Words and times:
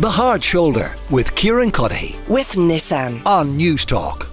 The 0.00 0.10
Hard 0.10 0.42
Shoulder 0.42 0.92
with 1.08 1.36
Kieran 1.36 1.70
Cuddihy 1.70 2.18
with 2.28 2.54
Nissan. 2.54 3.24
on 3.24 3.56
Newstalk. 3.56 4.26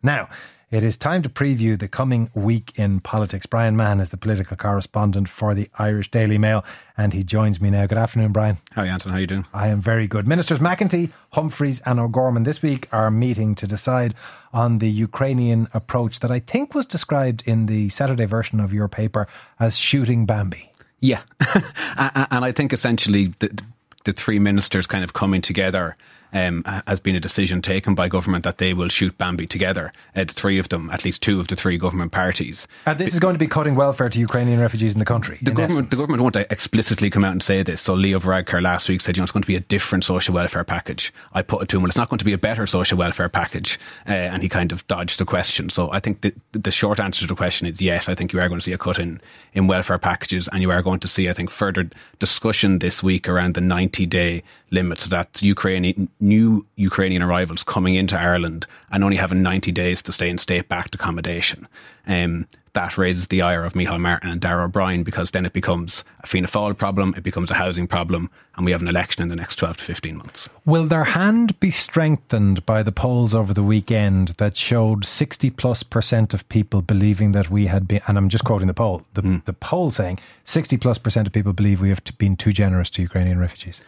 Now, 0.00 0.28
it 0.70 0.84
is 0.84 0.96
time 0.96 1.22
to 1.22 1.28
preview 1.28 1.76
the 1.76 1.88
coming 1.88 2.30
week 2.32 2.70
in 2.76 3.00
politics. 3.00 3.46
Brian 3.46 3.76
Mahon 3.76 3.98
is 3.98 4.10
the 4.10 4.16
political 4.16 4.56
correspondent 4.56 5.28
for 5.28 5.56
the 5.56 5.68
Irish 5.76 6.08
Daily 6.12 6.38
Mail, 6.38 6.64
and 6.96 7.12
he 7.12 7.24
joins 7.24 7.60
me 7.60 7.68
now. 7.68 7.86
Good 7.86 7.98
afternoon, 7.98 8.30
Brian. 8.30 8.58
How 8.74 8.82
are 8.82 8.84
you, 8.84 8.92
Anton? 8.92 9.10
How 9.10 9.18
are 9.18 9.20
you 9.20 9.26
doing? 9.26 9.46
I 9.52 9.66
am 9.66 9.80
very 9.80 10.06
good. 10.06 10.28
Ministers 10.28 10.60
McEntee, 10.60 11.10
Humphreys, 11.32 11.80
and 11.84 11.98
O'Gorman 11.98 12.44
this 12.44 12.62
week 12.62 12.86
are 12.92 13.10
meeting 13.10 13.56
to 13.56 13.66
decide 13.66 14.14
on 14.52 14.78
the 14.78 14.88
Ukrainian 14.88 15.66
approach 15.74 16.20
that 16.20 16.30
I 16.30 16.38
think 16.38 16.74
was 16.76 16.86
described 16.86 17.42
in 17.44 17.66
the 17.66 17.88
Saturday 17.88 18.26
version 18.26 18.60
of 18.60 18.72
your 18.72 18.86
paper 18.86 19.26
as 19.58 19.76
shooting 19.76 20.26
Bambi. 20.26 20.69
Yeah, 21.00 21.22
and 21.96 22.44
I 22.44 22.52
think 22.52 22.72
essentially 22.72 23.34
the, 23.38 23.58
the 24.04 24.12
three 24.12 24.38
ministers 24.38 24.86
kind 24.86 25.02
of 25.02 25.12
coming 25.12 25.40
together 25.40 25.96
um, 26.32 26.64
has 26.86 27.00
been 27.00 27.16
a 27.16 27.20
decision 27.20 27.62
taken 27.62 27.94
by 27.94 28.08
government 28.08 28.44
that 28.44 28.58
they 28.58 28.72
will 28.74 28.88
shoot 28.88 29.16
Bambi 29.18 29.46
together. 29.46 29.92
Uh, 30.14 30.24
the 30.24 30.32
three 30.32 30.58
of 30.58 30.68
them, 30.68 30.90
at 30.90 31.04
least 31.04 31.22
two 31.22 31.40
of 31.40 31.48
the 31.48 31.56
three 31.56 31.78
government 31.78 32.12
parties. 32.12 32.66
And 32.86 32.98
this 32.98 33.12
is 33.12 33.20
going 33.20 33.34
to 33.34 33.38
be 33.38 33.46
cutting 33.46 33.74
welfare 33.74 34.08
to 34.08 34.18
Ukrainian 34.18 34.60
refugees 34.60 34.92
in 34.94 34.98
the 34.98 35.04
country. 35.04 35.38
The 35.42 35.50
government, 35.50 35.90
the 35.90 35.96
government 35.96 36.22
won't 36.22 36.36
explicitly 36.36 37.10
come 37.10 37.24
out 37.24 37.32
and 37.32 37.42
say 37.42 37.62
this. 37.62 37.80
So 37.80 37.94
Leo 37.94 38.18
Varadkar 38.18 38.62
last 38.62 38.88
week 38.88 39.00
said, 39.00 39.16
you 39.16 39.20
know, 39.20 39.24
it's 39.24 39.32
going 39.32 39.42
to 39.42 39.46
be 39.46 39.56
a 39.56 39.60
different 39.60 40.04
social 40.04 40.34
welfare 40.34 40.64
package. 40.64 41.12
I 41.32 41.42
put 41.42 41.62
it 41.62 41.68
to 41.70 41.76
him, 41.76 41.82
well, 41.82 41.88
it's 41.88 41.98
not 41.98 42.08
going 42.08 42.18
to 42.18 42.24
be 42.24 42.32
a 42.32 42.38
better 42.38 42.66
social 42.66 42.98
welfare 42.98 43.28
package, 43.28 43.78
uh, 44.08 44.12
and 44.12 44.42
he 44.42 44.48
kind 44.48 44.72
of 44.72 44.86
dodged 44.86 45.18
the 45.18 45.24
question. 45.24 45.70
So 45.70 45.90
I 45.92 46.00
think 46.00 46.20
the, 46.20 46.34
the 46.52 46.70
short 46.70 47.00
answer 47.00 47.22
to 47.22 47.26
the 47.26 47.34
question 47.34 47.66
is 47.66 47.80
yes. 47.80 48.08
I 48.08 48.14
think 48.14 48.32
you 48.32 48.40
are 48.40 48.48
going 48.48 48.60
to 48.60 48.64
see 48.64 48.72
a 48.72 48.78
cut 48.78 48.98
in 48.98 49.20
in 49.52 49.66
welfare 49.66 49.98
packages, 49.98 50.48
and 50.52 50.62
you 50.62 50.70
are 50.70 50.82
going 50.82 51.00
to 51.00 51.08
see, 51.08 51.28
I 51.28 51.32
think, 51.32 51.50
further 51.50 51.90
discussion 52.18 52.78
this 52.78 53.02
week 53.02 53.28
around 53.28 53.54
the 53.54 53.60
ninety 53.60 54.06
day 54.06 54.42
limit, 54.70 55.00
so 55.00 55.08
that 55.10 55.42
Ukrainian 55.42 56.08
new 56.20 56.66
Ukrainian 56.76 57.22
arrivals 57.22 57.62
coming 57.62 57.94
into 57.94 58.18
Ireland 58.18 58.66
and 58.90 59.02
only 59.04 59.16
having 59.16 59.42
ninety 59.42 59.72
days 59.72 60.02
to 60.02 60.12
stay 60.12 60.28
in 60.30 60.38
state 60.38 60.68
backed 60.68 60.94
accommodation. 60.94 61.66
Um, 62.06 62.46
that 62.72 62.96
raises 62.96 63.28
the 63.28 63.42
ire 63.42 63.64
of 63.64 63.72
Micheál 63.72 63.98
Martin 64.00 64.30
and 64.30 64.40
Darragh 64.40 64.66
O'Brien 64.66 65.02
because 65.02 65.32
then 65.32 65.44
it 65.44 65.52
becomes 65.52 66.04
a 66.22 66.26
Fianna 66.28 66.46
Fáil 66.46 66.76
problem, 66.78 67.14
it 67.16 67.24
becomes 67.24 67.50
a 67.50 67.54
housing 67.54 67.88
problem, 67.88 68.30
and 68.56 68.64
we 68.64 68.70
have 68.70 68.80
an 68.80 68.86
election 68.86 69.22
in 69.24 69.28
the 69.28 69.34
next 69.34 69.56
12 69.56 69.78
to 69.78 69.84
15 69.84 70.16
months. 70.16 70.48
Will 70.64 70.86
their 70.86 71.02
hand 71.04 71.58
be 71.58 71.72
strengthened 71.72 72.64
by 72.66 72.84
the 72.84 72.92
polls 72.92 73.34
over 73.34 73.52
the 73.52 73.64
weekend 73.64 74.28
that 74.38 74.56
showed 74.56 75.04
60 75.04 75.50
plus 75.50 75.82
percent 75.82 76.32
of 76.32 76.48
people 76.48 76.80
believing 76.80 77.32
that 77.32 77.50
we 77.50 77.66
had 77.66 77.88
been, 77.88 78.02
and 78.06 78.16
I'm 78.16 78.28
just 78.28 78.44
quoting 78.44 78.68
the 78.68 78.74
poll, 78.74 79.02
the, 79.14 79.22
Hmm. 79.22 79.36
the 79.46 79.52
poll 79.52 79.90
saying 79.90 80.20
60 80.44 80.76
plus 80.76 80.96
percent 80.98 81.26
of 81.26 81.32
people 81.32 81.52
believe 81.52 81.80
we 81.80 81.88
have 81.88 82.02
been 82.18 82.36
too 82.36 82.52
generous 82.52 82.88
to 82.90 83.02
Ukrainian 83.02 83.40
refugees? 83.40 83.80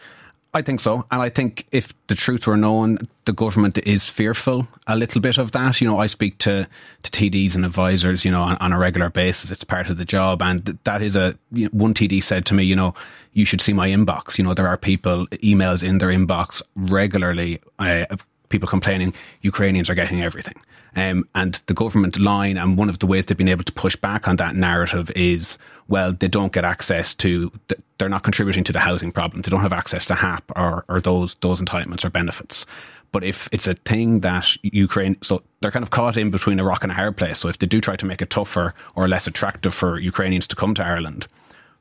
I 0.55 0.61
think 0.61 0.79
so. 0.79 1.05
And 1.09 1.19
I 1.19 1.29
think 1.29 1.65
if 1.71 1.93
the 2.07 2.15
truth 2.15 2.45
were 2.45 2.57
known, 2.57 3.07
the 3.25 3.33
government 3.33 3.79
is 3.79 4.07
fearful 4.07 4.67
a 4.85 4.95
little 4.95 5.19
bit 5.19 5.39
of 5.39 5.51
that. 5.53 5.81
You 5.81 5.87
know, 5.87 5.99
I 5.99 6.05
speak 6.05 6.37
to, 6.39 6.67
to 7.01 7.11
TDs 7.11 7.55
and 7.55 7.65
advisors, 7.65 8.23
you 8.23 8.29
know, 8.29 8.43
on, 8.43 8.57
on 8.57 8.71
a 8.71 8.77
regular 8.77 9.09
basis. 9.09 9.49
It's 9.49 9.63
part 9.63 9.89
of 9.89 9.97
the 9.97 10.05
job. 10.05 10.43
And 10.43 10.77
that 10.83 11.01
is 11.01 11.15
a, 11.15 11.35
you 11.51 11.65
know, 11.65 11.71
one 11.71 11.95
TD 11.95 12.23
said 12.23 12.45
to 12.47 12.53
me, 12.53 12.63
you 12.63 12.75
know, 12.75 12.93
you 13.33 13.45
should 13.45 13.61
see 13.61 13.73
my 13.73 13.89
inbox. 13.89 14.37
You 14.37 14.43
know, 14.43 14.53
there 14.53 14.67
are 14.67 14.77
people, 14.77 15.25
emails 15.27 15.81
in 15.81 15.97
their 15.97 16.09
inbox 16.09 16.61
regularly, 16.75 17.59
uh, 17.79 18.05
people 18.53 18.69
complaining 18.69 19.13
Ukrainians 19.41 19.89
are 19.89 19.95
getting 19.95 20.21
everything. 20.21 20.57
Um, 20.95 21.27
and 21.33 21.59
the 21.65 21.73
government 21.73 22.19
line, 22.19 22.55
and 22.55 22.77
one 22.77 22.87
of 22.87 22.99
the 22.99 23.07
ways 23.07 23.25
they've 23.25 23.43
been 23.43 23.55
able 23.57 23.63
to 23.63 23.73
push 23.73 23.95
back 23.95 24.27
on 24.27 24.35
that 24.35 24.55
narrative 24.55 25.09
is, 25.15 25.57
well, 25.87 26.13
they 26.13 26.27
don't 26.27 26.53
get 26.53 26.63
access 26.63 27.15
to, 27.15 27.51
they're 27.97 28.09
not 28.09 28.21
contributing 28.21 28.63
to 28.65 28.71
the 28.71 28.79
housing 28.79 29.11
problem. 29.11 29.41
They 29.41 29.49
don't 29.49 29.61
have 29.61 29.73
access 29.73 30.05
to 30.05 30.15
HAP 30.15 30.43
or, 30.55 30.85
or 30.87 31.01
those 31.01 31.35
those 31.41 31.59
entitlements 31.59 32.05
or 32.05 32.11
benefits. 32.11 32.67
But 33.11 33.23
if 33.23 33.49
it's 33.51 33.67
a 33.67 33.73
thing 33.73 34.19
that 34.21 34.45
Ukraine, 34.63 35.17
so 35.21 35.41
they're 35.59 35.71
kind 35.71 35.83
of 35.83 35.89
caught 35.89 36.15
in 36.17 36.29
between 36.29 36.59
a 36.59 36.63
rock 36.63 36.83
and 36.83 36.91
a 36.91 36.95
hard 36.95 37.17
place. 37.17 37.39
So 37.39 37.49
if 37.49 37.57
they 37.57 37.67
do 37.67 37.81
try 37.81 37.95
to 37.95 38.05
make 38.05 38.21
it 38.21 38.29
tougher 38.29 38.73
or 38.95 39.07
less 39.07 39.27
attractive 39.27 39.73
for 39.73 39.99
Ukrainians 39.99 40.47
to 40.49 40.55
come 40.55 40.73
to 40.75 40.83
Ireland, 40.83 41.27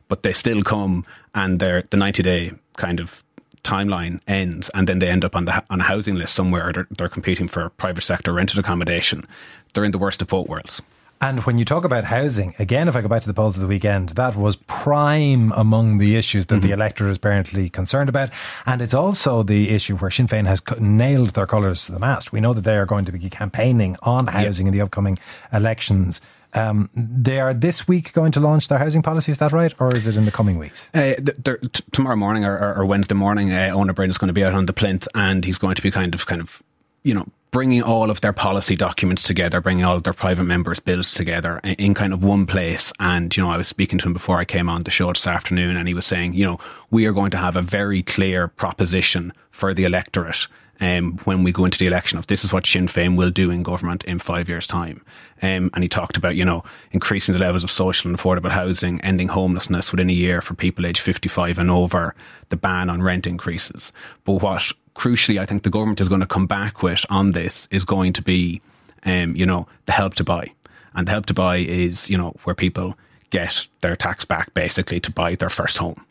but 0.09 0.23
they 0.23 0.33
still 0.33 0.63
come 0.63 1.05
and 1.35 1.61
they're 1.61 1.85
the 1.91 1.97
90 1.97 2.23
day 2.23 2.53
kind 2.77 2.99
of 3.01 3.23
timeline 3.65 4.21
ends 4.27 4.69
and 4.71 4.89
then 4.89 4.99
they 4.99 5.09
end 5.09 5.25
up 5.25 5.37
on 5.37 5.45
the 5.45 5.63
on 5.71 5.81
a 5.81 5.85
housing 5.85 6.17
list 6.17 6.35
somewhere 6.35 6.69
or 6.69 6.73
they're, 6.73 6.89
they're 6.99 7.09
competing 7.09 7.49
for 7.49 7.69
private 7.71 8.03
sector 8.03 8.33
rented 8.33 8.59
accommodation. 8.59 9.27
They're 9.73 9.85
in 9.85 9.93
the 9.93 9.99
worst 9.99 10.21
of 10.23 10.29
both 10.29 10.49
worlds 10.49 10.83
And 11.23 11.39
when 11.45 11.57
you 11.57 11.65
talk 11.65 11.85
about 11.85 12.03
housing, 12.03 12.53
again, 12.59 12.89
if 12.89 12.97
I 12.97 13.01
go 13.01 13.07
back 13.07 13.23
to 13.23 13.29
the 13.29 13.33
polls 13.33 13.57
of 13.57 13.61
the 13.61 13.69
weekend, 13.69 14.09
that 14.11 14.35
was 14.35 14.57
prime 14.57 15.53
among 15.53 15.99
the 15.99 16.17
issues 16.17 16.47
that 16.47 16.63
the 16.63 16.73
electorate 16.73 17.13
is 17.13 17.17
apparently 17.17 17.71
concerned 17.71 18.09
about. 18.09 18.31
And 18.67 18.83
it's 18.83 18.93
also 18.93 19.45
the 19.45 19.71
issue 19.71 19.97
where 19.97 20.11
Sinn 20.11 20.27
Féin 20.27 20.49
has 20.49 20.61
nailed 20.81 21.31
their 21.31 21.47
colours 21.47 21.87
to 21.87 21.93
the 21.93 22.01
mast. 22.01 22.33
We 22.33 22.41
know 22.41 22.53
that 22.55 22.63
they 22.63 22.77
are 22.77 22.87
going 22.87 23.05
to 23.05 23.13
be 23.13 23.31
campaigning 23.31 23.97
on 24.03 24.27
housing 24.27 24.67
in 24.67 24.73
the 24.73 24.81
upcoming 24.81 25.21
elections. 25.53 26.21
Um, 26.55 26.91
they 26.93 27.39
are 27.39 27.55
this 27.55 27.87
week 27.87 28.13
going 28.15 28.33
to 28.33 28.41
launch 28.41 28.67
their 28.67 28.81
housing 28.81 29.03
policy, 29.03 29.31
is 29.31 29.39
that 29.39 29.53
right? 29.53 29.73
Or 29.79 29.95
is 29.95 30.09
it 30.09 30.17
in 30.17 30.25
the 30.25 30.33
coming 30.33 30.59
weeks? 30.59 30.91
Uh, 30.93 31.15
t- 31.15 31.85
tomorrow 31.93 32.17
morning 32.17 32.45
or, 32.45 32.75
or, 32.75 32.85
Wednesday 32.85 33.15
morning, 33.15 33.53
uh, 33.53 33.59
Eoin 33.59 33.89
Ó 33.89 33.93
Broin 33.93 34.11
is 34.11 34.19
going 34.19 34.27
to 34.27 34.35
be 34.35 34.43
out 34.43 34.55
on 34.55 34.67
the 34.67 34.73
plinth, 34.73 35.07
and 35.15 35.45
he's 35.45 35.57
going 35.57 35.77
to 35.77 35.83
be 35.83 35.93
kind 35.93 36.15
of, 36.15 36.27
kind 36.27 36.41
of, 36.41 36.63
you 37.05 37.15
know, 37.15 37.27
bringing 37.53 37.83
all 37.83 38.11
of 38.11 38.21
their 38.23 38.33
policy 38.33 38.75
documents 38.75 39.23
together, 39.23 39.61
bringing 39.61 39.85
all 39.85 39.97
of 39.97 40.03
their 40.03 40.15
private 40.15 40.45
members' 40.45 40.81
bills 40.81 41.13
together 41.13 41.61
in, 41.63 41.75
in 41.75 41.95
kind 41.95 42.13
of 42.13 42.25
one 42.25 42.47
place. 42.47 42.93
And 42.99 43.35
you 43.37 43.45
know, 43.45 43.51
I 43.51 43.59
was 43.59 43.69
speaking 43.69 43.99
to 43.99 44.07
him 44.07 44.13
before 44.15 44.39
I 44.39 44.45
came 44.45 44.69
on 44.69 44.83
the 44.83 44.91
show 44.91 45.13
this 45.13 45.27
afternoon, 45.27 45.77
and 45.77 45.87
he 45.87 45.95
was 45.95 46.07
saying, 46.07 46.33
you 46.33 46.45
know, 46.45 46.59
we 46.91 47.07
are 47.07 47.13
going 47.13 47.31
to 47.31 47.37
have 47.37 47.55
a 47.55 47.63
very 47.63 48.03
clear 48.03 48.49
proposition 48.49 49.33
for 49.51 49.75
the 49.75 49.85
electorate 49.85 50.49
um, 50.81 51.19
when 51.25 51.45
we 51.45 51.53
go 51.53 51.65
into 51.65 51.79
the 51.79 51.87
election 51.87 52.19
of 52.19 52.27
this 52.27 52.45
is 52.45 52.53
what 52.53 52.67
Sinn 52.67 52.89
Féin 52.89 53.17
will 53.17 53.31
do 53.31 53.51
in 53.51 53.63
government 53.63 54.03
in 54.05 54.19
five 54.19 54.49
years' 54.49 54.67
time. 54.67 55.05
Um, 55.41 55.71
and 55.75 55.85
he 55.85 55.89
talked 55.89 56.17
about, 56.17 56.35
you 56.35 56.45
know, 56.45 56.65
increasing 56.91 57.35
the 57.35 57.41
levels 57.41 57.63
of 57.63 57.71
social 57.71 58.11
and 58.11 58.19
affordable 58.19 58.51
housing, 58.51 59.01
ending 59.03 59.29
homelessness 59.29 59.93
within 59.93 60.11
a 60.11 60.15
year 60.15 60.41
for 60.41 60.55
people 60.55 60.85
aged 60.85 61.01
55 61.01 61.61
and 61.61 61.71
over, 61.71 62.17
the 62.49 62.57
ban 62.57 62.91
on 62.91 63.01
rent 63.01 63.29
increases. 63.29 63.93
But 64.25 64.43
what 64.43 64.73
crucially 64.95 65.41
I 65.41 65.47
think 65.47 65.63
the 65.63 65.71
government 65.71 66.01
is 66.01 66.09
going 66.09 66.21
to 66.21 66.27
come 66.27 66.47
back 66.47 66.83
with 66.83 67.05
on 67.09 67.33
this 67.33 67.69
is 67.71 67.85
going 67.85 68.13
to 68.15 68.23
be, 68.23 68.61
um, 69.05 69.35
you 69.37 69.47
know, 69.47 69.67
the 69.87 69.93
help 69.93 70.15
to 70.15 70.25
buy. 70.25 70.53
And 70.95 71.07
the 71.07 71.13
help 71.13 71.27
to 71.27 71.35
buy 71.35 71.59
is, 71.59 72.11
you 72.11 72.19
know, 72.19 72.35
where 72.45 72.55
people 72.55 72.97
get 73.31 73.67
their 73.81 73.97
tax 73.97 74.25
back 74.25 74.53
basically 74.53 75.01
to 75.01 75.11
buy 75.11 75.35
their 75.35 75.49
first 75.49 75.79
home 75.79 76.05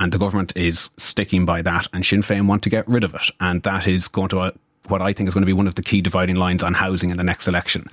and 0.00 0.12
the 0.12 0.18
government 0.18 0.52
is 0.56 0.90
sticking 0.96 1.44
by 1.44 1.62
that, 1.62 1.88
and 1.92 2.04
Sinn 2.04 2.22
Féin 2.22 2.46
want 2.46 2.62
to 2.62 2.70
get 2.70 2.88
rid 2.88 3.04
of 3.04 3.14
it, 3.14 3.30
and 3.40 3.62
that 3.64 3.86
is 3.86 4.08
going 4.08 4.28
to 4.28 4.40
uh, 4.40 4.50
what 4.86 5.02
I 5.02 5.12
think 5.12 5.28
is 5.28 5.34
going 5.34 5.42
to 5.42 5.46
be 5.46 5.52
one 5.52 5.66
of 5.66 5.74
the 5.74 5.82
key 5.82 6.00
dividing 6.00 6.36
lines 6.36 6.62
on 6.62 6.74
housing 6.74 7.10
in 7.10 7.16
the 7.16 7.24
next 7.24 7.46
election. 7.46 7.86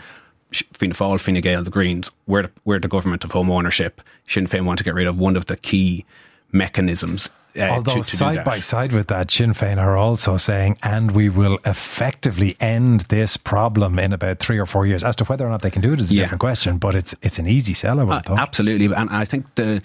Fianna 0.51 0.93
Fáil, 0.93 1.19
Fine 1.19 1.41
Gael, 1.41 1.63
the 1.63 1.71
Greens, 1.71 2.11
we're 2.27 2.43
the, 2.43 2.51
we're 2.63 2.79
the 2.79 2.87
government 2.87 3.23
of 3.23 3.31
home 3.31 3.49
ownership. 3.49 4.01
Sinn 4.27 4.47
Féin 4.47 4.65
want 4.65 4.77
to 4.77 4.83
get 4.83 4.93
rid 4.93 5.07
of 5.07 5.17
one 5.17 5.35
of 5.35 5.47
the 5.47 5.57
key 5.57 6.05
mechanisms. 6.51 7.29
Uh, 7.57 7.61
Although 7.69 7.93
to, 7.95 8.09
to 8.09 8.17
side 8.17 8.43
by 8.43 8.59
side 8.59 8.91
with 8.91 9.07
that, 9.07 9.31
Sinn 9.31 9.53
Féin 9.53 9.77
are 9.77 9.95
also 9.95 10.35
saying, 10.37 10.77
and 10.83 11.11
we 11.11 11.29
will 11.29 11.57
effectively 11.65 12.57
end 12.59 13.01
this 13.01 13.37
problem 13.37 13.97
in 13.97 14.11
about 14.11 14.39
three 14.39 14.57
or 14.57 14.65
four 14.65 14.85
years. 14.85 15.03
As 15.03 15.15
to 15.17 15.23
whether 15.25 15.45
or 15.45 15.49
not 15.49 15.61
they 15.61 15.71
can 15.71 15.81
do 15.81 15.93
it 15.93 16.01
is 16.01 16.11
a 16.11 16.15
Yeah. 16.15 16.23
different 16.23 16.41
question, 16.41 16.77
but 16.77 16.95
it's 16.95 17.15
it's 17.21 17.39
an 17.39 17.47
easy 17.47 17.73
sell. 17.73 17.99
I 17.99 18.03
would 18.03 18.13
Uh, 18.17 18.19
thought. 18.21 18.39
absolutely, 18.41 18.93
and 18.93 19.09
I 19.09 19.23
think 19.25 19.45
the 19.55 19.81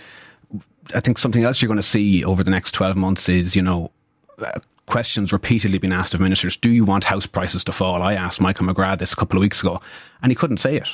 I 0.95 1.01
think 1.01 1.19
something 1.19 1.45
else 1.45 1.63
you're 1.63 1.69
going 1.69 1.77
to 1.77 1.83
see 1.83 2.25
over 2.25 2.43
the 2.43 2.51
next 2.51 2.73
twelve 2.73 2.97
months 2.97 3.29
is 3.29 3.55
you 3.57 3.63
know. 3.63 3.91
Uh, 4.41 4.59
Questions 4.87 5.33
repeatedly 5.33 5.79
being 5.79 5.93
asked 5.93 6.15
of 6.15 6.21
ministers. 6.21 6.57
Do 6.57 6.69
you 6.69 6.85
want 6.85 7.05
house 7.05 7.25
prices 7.25 7.63
to 7.63 7.71
fall? 7.71 8.03
I 8.03 8.15
asked 8.15 8.41
Michael 8.41 8.67
McGrath 8.67 8.99
this 8.99 9.13
a 9.13 9.17
couple 9.17 9.39
of 9.39 9.41
weeks 9.41 9.61
ago, 9.61 9.81
and 10.21 10.33
he 10.33 10.35
couldn't 10.35 10.57
say 10.57 10.75
it. 10.79 10.89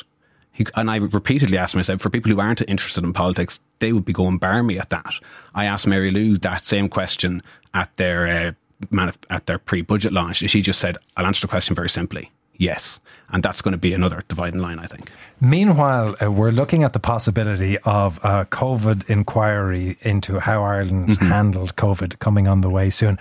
He, 0.57 0.65
and 0.75 0.91
I 0.91 0.97
repeatedly 0.97 1.59
asked 1.59 1.77
said, 1.85 2.01
for 2.01 2.09
people 2.09 2.31
who 2.33 2.41
aren't 2.41 2.63
interested 2.63 3.05
in 3.05 3.13
politics, 3.13 3.61
they 3.79 3.93
would 3.93 4.07
be 4.07 4.13
going 4.15 4.39
bar 4.39 4.63
me 4.63 4.79
at 4.79 4.89
that. 4.89 5.15
I 5.55 5.67
asked 5.67 5.87
Mary 5.87 6.11
Lou 6.11 6.39
that 6.39 6.65
same 6.65 6.89
question 6.89 7.43
at 7.75 7.95
their 7.97 8.55
uh, 8.99 9.13
at 9.31 9.47
their 9.47 9.59
pre-budget 9.59 10.13
launch, 10.13 10.41
and 10.41 10.51
she 10.51 10.63
just 10.63 10.81
said, 10.81 10.97
"I'll 11.17 11.27
answer 11.27 11.43
the 11.43 11.51
question 11.51 11.77
very 11.77 11.91
simply, 11.91 12.31
yes." 12.57 13.01
And 13.33 13.43
that's 13.43 13.61
going 13.61 13.73
to 13.73 13.79
be 13.79 13.93
another 13.93 14.23
dividing 14.29 14.61
line, 14.61 14.79
I 14.79 14.87
think. 14.87 15.11
Meanwhile, 15.41 16.15
uh, 16.23 16.31
we're 16.31 16.53
looking 16.53 16.85
at 16.85 16.93
the 16.93 17.01
possibility 17.01 17.77
of 17.79 18.19
a 18.25 18.47
COVID 18.47 19.11
inquiry 19.11 19.97
into 20.03 20.39
how 20.41 20.63
Ireland 20.63 21.09
Mm-hmm. 21.09 21.27
handled 21.27 21.77
COVID 21.77 22.19
coming 22.19 22.49
on 22.49 22.61
the 22.61 22.71
way 22.71 22.89
soon. 22.91 23.19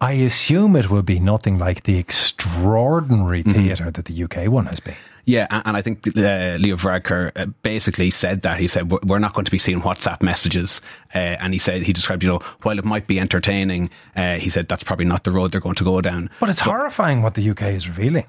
I 0.00 0.12
assume 0.12 0.76
it 0.76 0.90
will 0.90 1.02
be 1.02 1.18
nothing 1.20 1.58
like 1.58 1.84
the 1.84 1.96
extraordinary 1.98 3.42
Mm-hmm. 3.42 3.52
theatre 3.52 3.90
that 3.90 4.04
the 4.04 4.24
UK 4.24 4.48
one 4.50 4.66
has 4.66 4.80
been. 4.80 4.94
Yeah, 5.24 5.46
and 5.64 5.76
I 5.76 5.82
think 5.82 6.06
uh, 6.16 6.56
Leo 6.60 6.76
Varadkar 6.76 7.32
uh, 7.34 7.46
basically 7.62 8.10
said 8.12 8.42
that. 8.42 8.60
He 8.60 8.68
said, 8.68 8.90
"We're- 8.92 9.20
not 9.20 9.34
going 9.34 9.44
to 9.44 9.50
be 9.50 9.58
seeing 9.58 9.80
WhatsApp 9.82 10.22
messages. 10.22 10.80
Uh, 11.14 11.18
and 11.18 11.52
he 11.52 11.58
said, 11.58 11.82
he 11.82 11.92
described, 11.92 12.22
you 12.22 12.28
know, 12.28 12.38
while 12.62 12.78
it 12.78 12.84
might 12.84 13.08
be 13.08 13.18
entertaining, 13.18 13.90
uh, 14.14 14.36
he 14.36 14.50
said 14.50 14.68
that's 14.68 14.84
probably 14.84 15.04
not 15.04 15.24
the 15.24 15.32
road 15.32 15.50
they're 15.50 15.60
going 15.60 15.74
to 15.74 15.84
go 15.84 16.00
down. 16.00 16.30
But 16.38 16.50
it's 16.50 16.60
horrifying 16.60 17.22
what 17.22 17.34
the 17.34 17.50
UK 17.50 17.62
is 17.62 17.88
revealing. 17.88 18.26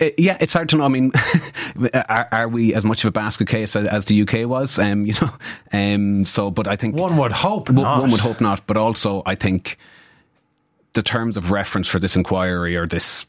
Uh, 0.00 0.10
yeah, 0.16 0.38
it's 0.40 0.54
hard 0.54 0.70
to 0.70 0.76
know. 0.78 0.84
I 0.84 0.88
mean, 0.88 1.12
are, 2.08 2.28
are, 2.32 2.48
we 2.48 2.72
as 2.74 2.84
much 2.84 3.04
of 3.04 3.08
a 3.08 3.12
basket 3.12 3.46
case 3.48 3.76
as, 3.76 3.86
as 3.86 4.06
the 4.06 4.22
UK 4.22 4.48
was? 4.48 4.78
Um, 4.78 5.04
you 5.04 5.14
know, 5.20 5.30
um, 5.78 6.24
so 6.24 6.50
but 6.50 6.66
I 6.66 6.76
think 6.76 6.94
one 6.96 7.18
would 7.18 7.32
hope 7.32 7.70
not. 7.70 8.00
One 8.00 8.10
would 8.10 8.20
hope 8.20 8.40
not, 8.40 8.66
but 8.66 8.76
also 8.78 9.22
I 9.26 9.34
think 9.34 9.76
the 10.94 11.02
terms 11.02 11.36
of 11.36 11.50
reference 11.50 11.86
for 11.86 11.98
this 11.98 12.16
inquiry 12.16 12.76
or 12.76 12.86
this 12.86 13.26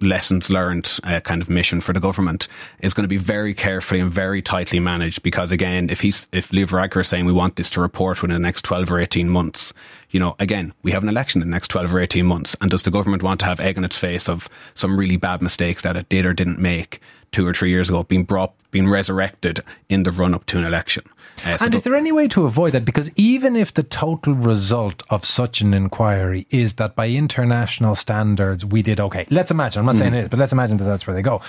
lessons 0.00 0.50
learned 0.50 0.98
uh, 1.04 1.20
kind 1.20 1.40
of 1.40 1.48
mission 1.48 1.80
for 1.80 1.92
the 1.92 2.00
government 2.00 2.48
is 2.80 2.92
going 2.92 3.04
to 3.04 3.08
be 3.08 3.16
very 3.16 3.54
carefully 3.54 4.00
and 4.00 4.10
very 4.10 4.42
tightly 4.42 4.80
managed 4.80 5.22
because 5.22 5.52
again 5.52 5.88
if 5.90 6.00
he's 6.00 6.26
if 6.32 6.52
Leo 6.52 6.66
Varadkar 6.66 7.02
is 7.02 7.08
saying 7.08 7.24
we 7.24 7.32
want 7.32 7.54
this 7.54 7.70
to 7.70 7.80
report 7.80 8.20
within 8.20 8.34
the 8.34 8.40
next 8.40 8.62
12 8.62 8.90
or 8.90 8.98
18 8.98 9.28
months 9.28 9.72
you 10.10 10.18
know 10.18 10.34
again 10.40 10.72
we 10.82 10.90
have 10.90 11.04
an 11.04 11.08
election 11.08 11.40
in 11.40 11.48
the 11.48 11.54
next 11.54 11.68
12 11.68 11.94
or 11.94 12.00
18 12.00 12.26
months 12.26 12.56
and 12.60 12.68
does 12.72 12.82
the 12.82 12.90
government 12.90 13.22
want 13.22 13.38
to 13.38 13.46
have 13.46 13.60
egg 13.60 13.78
on 13.78 13.84
its 13.84 13.96
face 13.96 14.28
of 14.28 14.48
some 14.74 14.98
really 14.98 15.16
bad 15.16 15.40
mistakes 15.40 15.82
that 15.82 15.96
it 15.96 16.08
did 16.08 16.26
or 16.26 16.32
didn't 16.32 16.58
make 16.58 17.00
two 17.34 17.46
or 17.46 17.52
three 17.52 17.70
years 17.70 17.88
ago 17.88 18.02
being 18.04 18.24
brought 18.24 18.54
being 18.70 18.88
resurrected 18.88 19.62
in 19.88 20.04
the 20.04 20.10
run 20.10 20.34
up 20.34 20.46
to 20.46 20.56
an 20.56 20.64
election 20.64 21.04
uh, 21.44 21.58
so 21.58 21.66
and 21.66 21.74
is 21.74 21.82
there 21.82 21.94
any 21.94 22.12
way 22.12 22.28
to 22.28 22.46
avoid 22.46 22.72
that? 22.72 22.84
Because 22.84 23.10
even 23.16 23.56
if 23.56 23.74
the 23.74 23.82
total 23.82 24.34
result 24.34 25.02
of 25.10 25.24
such 25.24 25.60
an 25.60 25.74
inquiry 25.74 26.46
is 26.50 26.74
that 26.74 26.94
by 26.94 27.08
international 27.08 27.94
standards 27.94 28.64
we 28.64 28.82
did 28.82 29.00
okay, 29.00 29.26
let's 29.30 29.50
imagine, 29.50 29.80
I'm 29.80 29.86
not 29.86 29.96
mm. 29.96 29.98
saying 29.98 30.14
it, 30.14 30.30
but 30.30 30.38
let's 30.38 30.52
imagine 30.52 30.76
that 30.78 30.84
that's 30.84 31.06
where 31.06 31.14
they 31.14 31.22
go. 31.22 31.42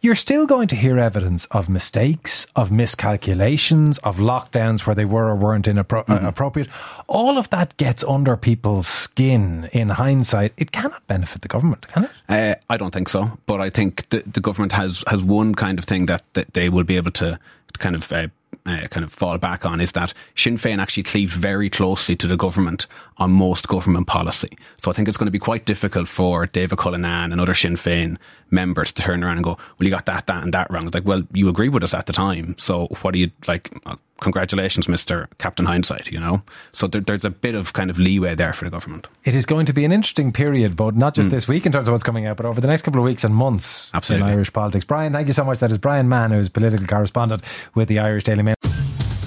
You're 0.00 0.14
still 0.14 0.46
going 0.46 0.68
to 0.68 0.76
hear 0.76 0.96
evidence 0.96 1.46
of 1.46 1.68
mistakes, 1.68 2.46
of 2.54 2.70
miscalculations, 2.70 3.98
of 3.98 4.18
lockdowns 4.18 4.86
where 4.86 4.94
they 4.94 5.04
were 5.04 5.26
or 5.28 5.34
weren't 5.34 5.66
inappro- 5.66 6.08
uh, 6.08 6.24
appropriate. 6.24 6.68
All 7.08 7.36
of 7.36 7.50
that 7.50 7.76
gets 7.78 8.04
under 8.04 8.36
people's 8.36 8.86
skin 8.86 9.68
in 9.72 9.88
hindsight. 9.88 10.52
It 10.56 10.70
cannot 10.70 11.04
benefit 11.08 11.42
the 11.42 11.48
government, 11.48 11.88
can 11.88 12.04
it? 12.04 12.10
Uh, 12.28 12.54
I 12.70 12.76
don't 12.76 12.92
think 12.92 13.08
so. 13.08 13.38
But 13.46 13.60
I 13.60 13.70
think 13.70 14.08
the, 14.10 14.22
the 14.24 14.40
government 14.40 14.70
has, 14.72 15.02
has 15.08 15.24
one 15.24 15.56
kind 15.56 15.80
of 15.80 15.84
thing 15.84 16.06
that, 16.06 16.22
that 16.34 16.54
they 16.54 16.68
will 16.68 16.84
be 16.84 16.96
able 16.96 17.12
to 17.12 17.36
kind 17.78 17.96
of 17.96 18.12
uh, 18.12 18.28
uh, 18.68 18.86
kind 18.88 19.04
of 19.04 19.12
fall 19.12 19.38
back 19.38 19.64
on 19.64 19.80
is 19.80 19.92
that 19.92 20.12
Sinn 20.36 20.56
Féin 20.56 20.80
actually 20.80 21.02
cleaved 21.02 21.32
very 21.32 21.70
closely 21.70 22.16
to 22.16 22.26
the 22.26 22.36
government 22.36 22.86
on 23.18 23.30
most 23.32 23.68
government 23.68 24.06
policy. 24.06 24.56
So 24.82 24.90
I 24.90 24.94
think 24.94 25.08
it's 25.08 25.16
going 25.16 25.26
to 25.26 25.32
be 25.32 25.38
quite 25.38 25.64
difficult 25.64 26.08
for 26.08 26.46
David 26.46 26.78
Cullinane 26.78 27.32
and 27.32 27.40
other 27.40 27.54
Sinn 27.54 27.74
Féin 27.74 28.16
members 28.50 28.92
to 28.92 29.02
turn 29.02 29.22
around 29.22 29.36
and 29.36 29.44
go, 29.44 29.58
well, 29.78 29.86
you 29.86 29.90
got 29.90 30.06
that, 30.06 30.26
that, 30.26 30.42
and 30.42 30.54
that 30.54 30.70
wrong. 30.70 30.86
It's 30.86 30.94
like, 30.94 31.04
well, 31.04 31.22
you 31.32 31.48
agreed 31.48 31.70
with 31.70 31.82
us 31.82 31.94
at 31.94 32.06
the 32.06 32.12
time. 32.12 32.54
So 32.58 32.86
what 33.02 33.12
do 33.12 33.18
you 33.18 33.30
like? 33.46 33.72
Uh, 33.84 33.96
congratulations, 34.20 34.86
Mr. 34.86 35.26
Captain 35.38 35.66
Hindsight, 35.66 36.08
you 36.08 36.18
know? 36.18 36.42
So 36.72 36.86
there, 36.86 37.00
there's 37.00 37.24
a 37.24 37.30
bit 37.30 37.54
of 37.54 37.72
kind 37.72 37.90
of 37.90 37.98
leeway 37.98 38.34
there 38.34 38.52
for 38.52 38.64
the 38.64 38.70
government. 38.70 39.06
It 39.24 39.34
is 39.34 39.46
going 39.46 39.66
to 39.66 39.72
be 39.72 39.84
an 39.84 39.92
interesting 39.92 40.32
period, 40.32 40.76
but 40.76 40.96
not 40.96 41.14
just 41.14 41.28
mm. 41.28 41.32
this 41.32 41.46
week 41.46 41.66
in 41.66 41.72
terms 41.72 41.88
of 41.88 41.92
what's 41.92 42.02
coming 42.02 42.26
out, 42.26 42.36
but 42.36 42.46
over 42.46 42.60
the 42.60 42.66
next 42.66 42.82
couple 42.82 43.00
of 43.00 43.04
weeks 43.04 43.24
and 43.24 43.34
months 43.34 43.90
Absolutely. 43.94 44.28
in 44.28 44.34
Irish 44.34 44.52
politics. 44.52 44.84
Brian, 44.84 45.12
thank 45.12 45.28
you 45.28 45.34
so 45.34 45.44
much. 45.44 45.58
That 45.60 45.70
is 45.70 45.78
Brian 45.78 46.08
Mahon, 46.08 46.32
who's 46.32 46.48
political 46.48 46.86
correspondent 46.86 47.42
with 47.74 47.88
the 47.88 47.98
Irish 47.98 48.24
Daily 48.24 48.42
Mail. 48.42 48.57